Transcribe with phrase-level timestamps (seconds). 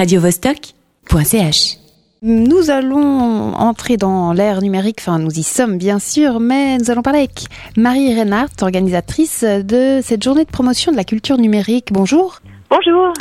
[0.00, 1.76] radiovostok.ch.
[2.22, 7.02] Nous allons entrer dans l'ère numérique, enfin nous y sommes bien sûr, mais nous allons
[7.02, 7.44] parler avec
[7.76, 11.88] Marie Reinhardt, organisatrice de cette journée de promotion de la culture numérique.
[11.92, 12.40] Bonjour.
[12.70, 13.12] Bonjour.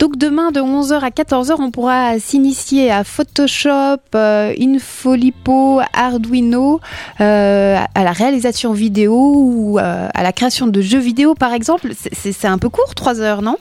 [0.00, 6.80] Donc demain de 11h à 14h, on pourra s'initier à Photoshop, euh, Infolipo, Arduino,
[7.20, 11.90] euh, à la réalisation vidéo ou euh, à la création de jeux vidéo par exemple.
[11.94, 13.58] C'est un peu court, 3 heures, non?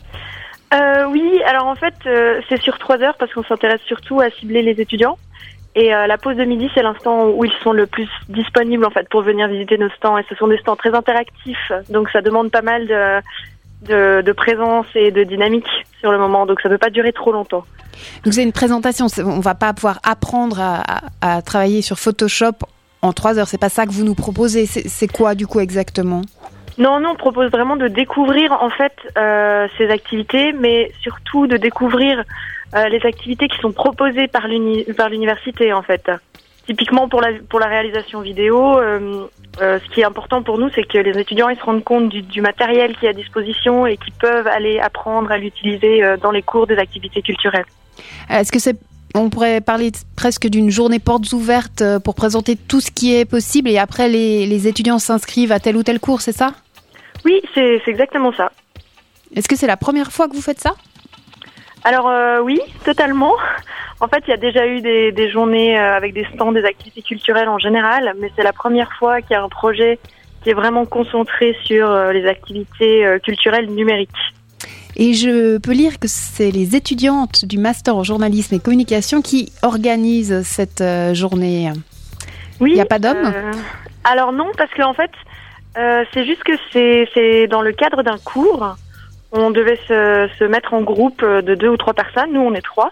[0.76, 4.30] Euh, oui, alors en fait, euh, c'est sur trois heures parce qu'on s'intéresse surtout à
[4.30, 5.18] cibler les étudiants.
[5.76, 8.90] Et euh, la pause de midi, c'est l'instant où ils sont le plus disponibles en
[8.90, 10.18] fait pour venir visiter nos stands.
[10.18, 12.88] Et ce sont des stands très interactifs, donc ça demande pas mal
[13.82, 15.68] de, présence et de dynamique
[16.00, 16.46] sur le moment.
[16.46, 17.66] Donc ça ne peut pas durer trop longtemps.
[18.24, 20.84] Donc c'est une présentation, on va pas pouvoir apprendre à,
[21.22, 22.54] à- travailler sur Photoshop
[23.02, 23.48] en 3 heures.
[23.48, 24.66] C'est pas ça que vous nous proposez.
[24.66, 26.22] C'est quoi du coup exactement?
[26.78, 31.56] Non, non, on propose vraiment de découvrir en fait euh, ces activités, mais surtout de
[31.56, 32.24] découvrir
[32.76, 36.12] euh, les activités qui sont proposées par l'uni- par l'université en fait.
[36.68, 39.28] Typiquement pour la pour la réalisation vidéo, euh,
[39.62, 42.24] ce qui est important pour nous, c'est que les étudiants ils se rendent compte du,
[42.24, 46.42] du matériel qui est à disposition et qui peuvent aller apprendre à l'utiliser dans les
[46.42, 47.66] cours des activités culturelles.
[48.30, 48.76] Est-ce que c'est
[49.14, 53.70] on pourrait parler presque d'une journée portes ouvertes pour présenter tout ce qui est possible
[53.70, 56.52] et après les, les étudiants s'inscrivent à tel ou tel cours, c'est ça?
[57.26, 58.52] Oui, c'est exactement ça.
[59.36, 60.76] Est-ce que c'est la première fois que vous faites ça?
[61.84, 63.34] Alors euh, oui, totalement.
[64.02, 66.66] En fait, il y a déjà eu des, des journées euh, avec des stands, des
[66.66, 70.00] activités culturelles en général, mais c'est la première fois qu'il y a un projet
[70.44, 74.10] qui est vraiment concentré sur euh, les activités culturelles numériques.
[74.98, 79.54] Et je peux lire que c'est les étudiantes du master en journalisme et communication qui
[79.62, 81.72] organisent cette journée.
[82.60, 82.72] Oui.
[82.72, 83.32] Il y a pas d'hommes?
[83.34, 83.52] euh,
[84.04, 85.12] Alors non, parce qu'en fait,
[85.76, 86.54] c'est juste que
[87.14, 88.76] c'est dans le cadre d'un cours.
[89.32, 92.32] On devait se, se mettre en groupe euh, de deux ou trois personnes.
[92.32, 92.92] Nous, on est trois.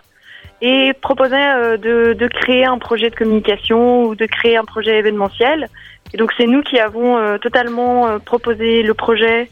[0.61, 4.97] Et proposer euh, de, de créer un projet de communication ou de créer un projet
[4.97, 5.67] événementiel.
[6.13, 9.49] Et donc, c'est nous qui avons euh, totalement euh, proposé le projet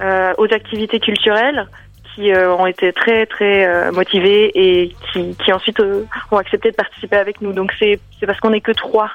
[0.00, 1.66] euh, aux activités culturelles
[2.14, 6.70] qui euh, ont été très très euh, motivés et qui, qui ensuite euh, ont accepté
[6.70, 7.52] de participer avec nous.
[7.52, 9.10] Donc c'est c'est parce qu'on n'est que trois.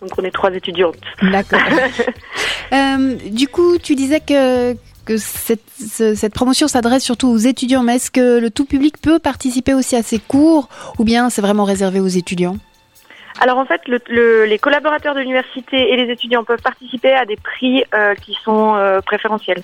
[0.00, 0.96] Donc on est trois étudiantes.
[1.22, 1.60] D'accord.
[2.72, 7.82] Euh, du coup, tu disais que, que cette, ce- cette promotion s'adresse surtout aux étudiants,
[7.82, 11.42] mais est-ce que le tout public peut participer aussi à ces cours ou bien c'est
[11.42, 12.56] vraiment réservé aux étudiants?
[13.40, 17.24] Alors en fait, le, le- les collaborateurs de l'université et les étudiants peuvent participer à
[17.24, 19.62] des prix euh, qui sont euh, préférentiels.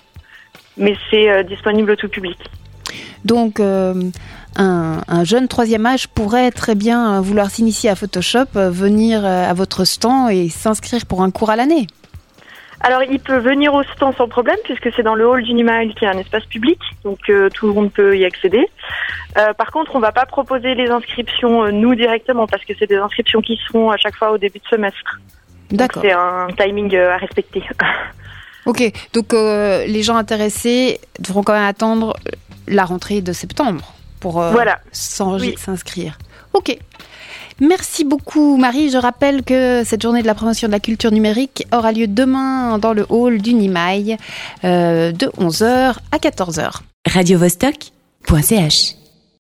[0.77, 2.39] Mais c'est disponible au tout public.
[3.25, 3.95] Donc, euh,
[4.57, 9.85] un, un jeune troisième âge pourrait très bien vouloir s'initier à Photoshop, venir à votre
[9.85, 11.87] stand et s'inscrire pour un cours à l'année.
[12.81, 15.95] Alors il peut venir au stand sans problème puisque c'est dans le hall du Nimail
[15.95, 18.67] qui est un espace public, donc euh, tout le monde peut y accéder.
[19.39, 22.87] Euh, par contre, on va pas proposer les inscriptions euh, nous directement parce que c'est
[22.87, 25.21] des inscriptions qui se font à chaque fois au début de semestre.
[25.71, 26.03] D'accord.
[26.03, 27.63] C'est un timing à respecter.
[28.67, 28.83] Ok,
[29.13, 32.17] donc les gens intéressés devront quand même attendre
[32.67, 34.81] la rentrée de septembre pour Voilà.
[35.21, 35.55] Oui.
[36.57, 36.79] Ok.
[37.61, 38.91] Merci beaucoup Marie.
[38.91, 42.79] Je rappelle que cette journée de la promotion de la culture numérique aura lieu demain
[42.79, 44.17] dans le hall du Nimail
[44.65, 46.81] euh, de 11h à 14h.
[47.07, 48.95] radiovostok.ch.